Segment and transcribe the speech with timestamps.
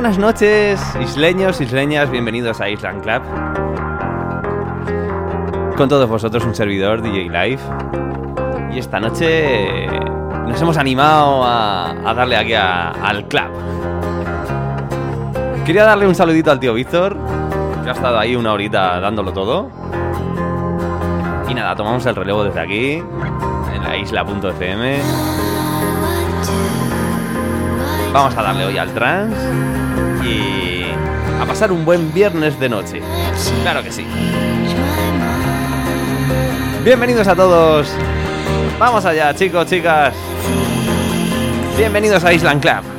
[0.00, 3.20] Buenas noches, isleños, isleñas, bienvenidos a Island Club.
[5.76, 7.58] Con todos vosotros un servidor DJ Live.
[8.72, 9.88] Y esta noche
[10.46, 13.50] nos hemos animado a, darle aquí al club.
[15.66, 17.16] Quería darle un saludito al tío Víctor,
[17.82, 19.68] que ha estado ahí una horita dándolo todo.
[21.48, 23.02] Y nada, tomamos el relevo desde aquí,
[23.74, 25.00] en la isla.fm.
[28.12, 29.34] Vamos a darle hoy al trans
[30.28, 30.84] y
[31.40, 33.00] a pasar un buen viernes de noche.
[33.62, 34.06] Claro que sí.
[36.84, 37.88] Bienvenidos a todos.
[38.78, 40.14] Vamos allá, chicos, chicas.
[41.76, 42.97] Bienvenidos a Island Club.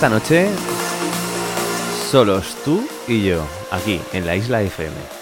[0.00, 0.48] Esta noche,
[2.10, 5.19] solos tú y yo, aquí en la isla FM.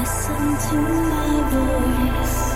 [0.00, 2.49] Listen to my voice.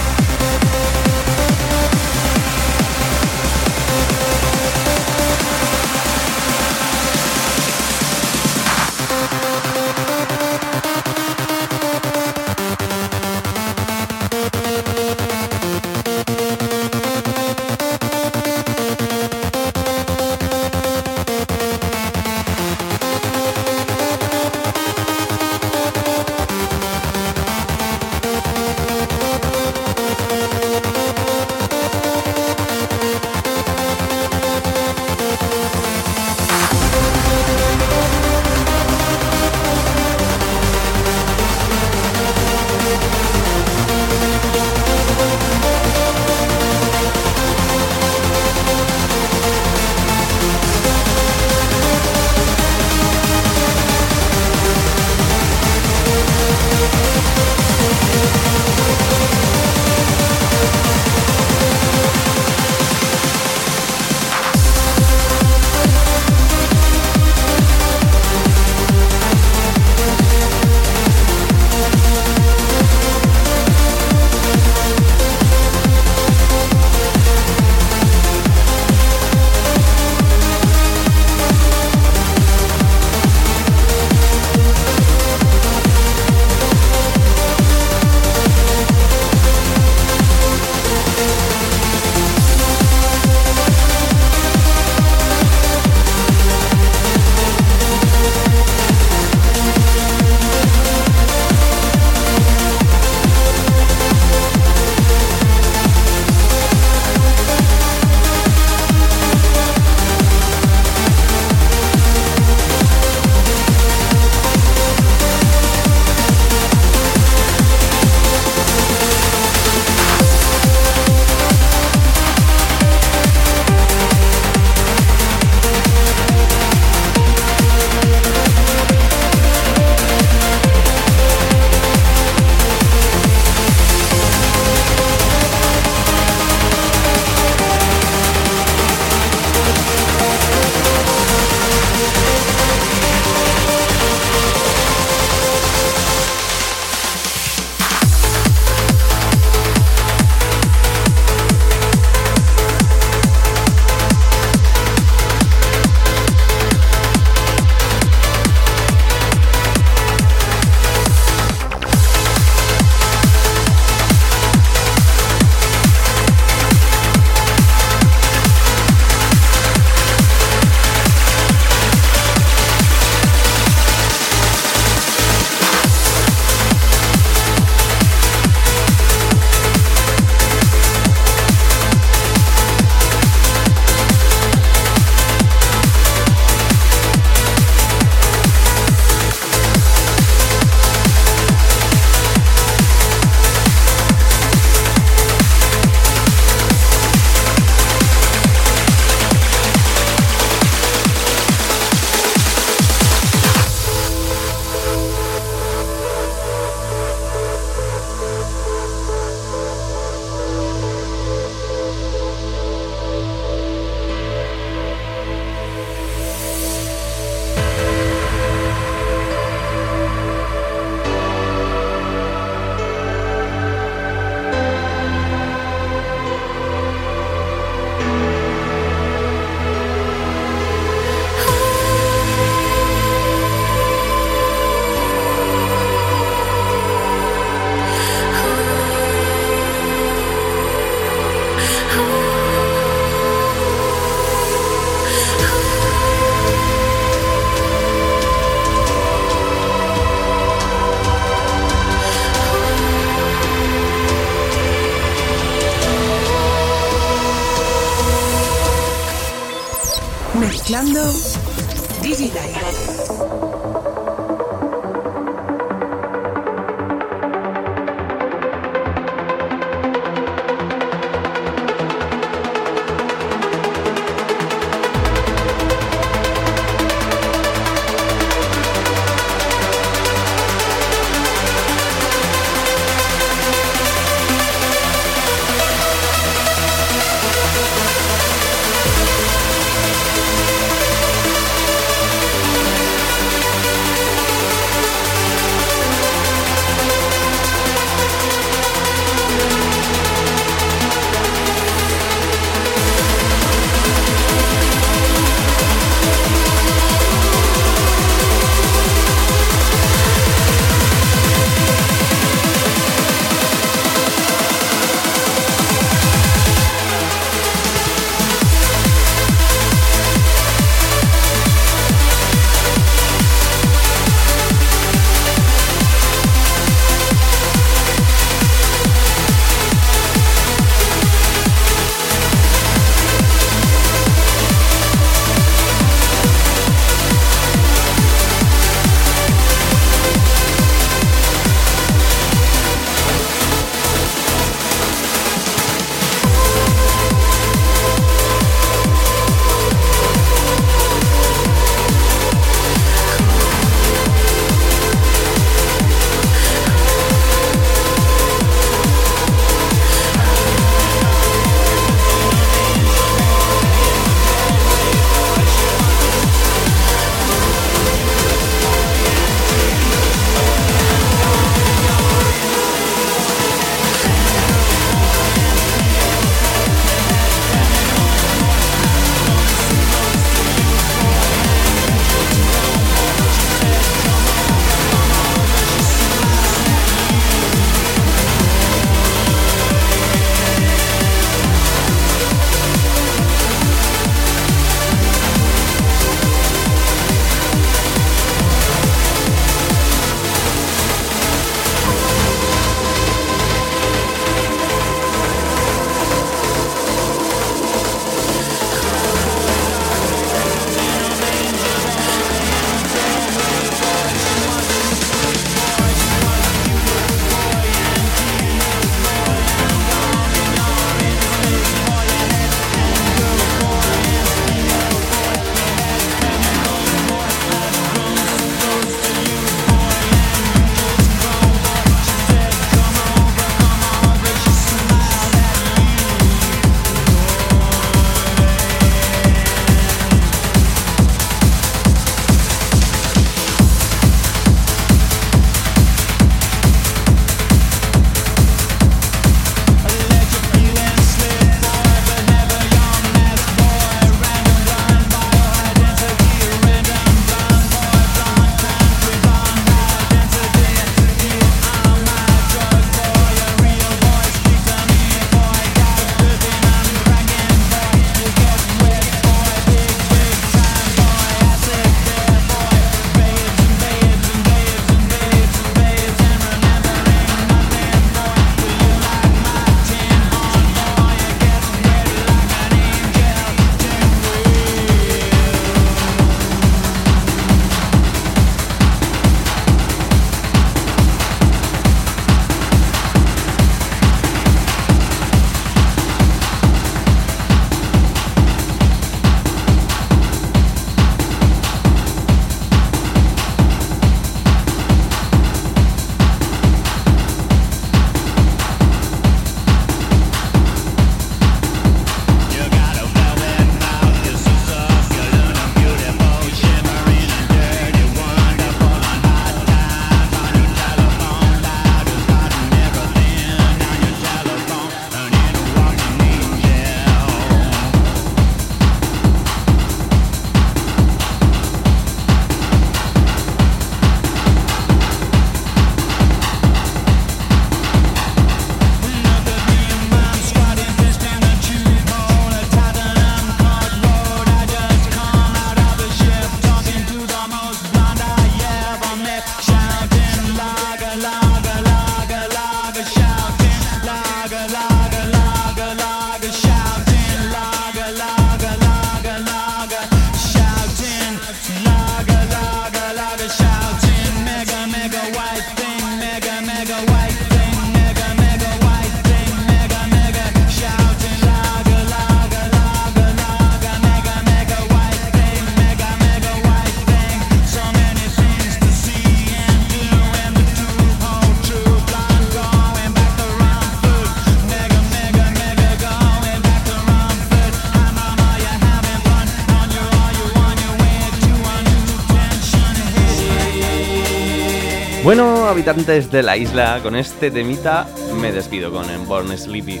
[595.90, 598.08] Habitantes de la isla, con este temita
[598.40, 600.00] me despido con el Born Sleepy.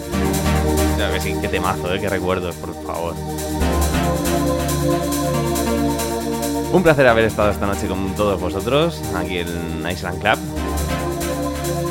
[0.96, 2.00] Claro que sí, qué temazo, ¿eh?
[2.00, 3.14] qué recuerdos, por favor.
[6.72, 10.38] Un placer haber estado esta noche con todos vosotros aquí en Island Club.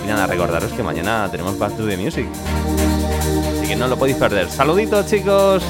[0.04, 2.26] Y nada, recordaros que mañana tenemos Back to the Music.
[3.60, 4.50] Así que no lo podéis perder.
[4.50, 5.64] Saluditos chicos.